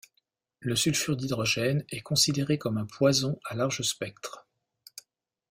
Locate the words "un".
2.79-2.87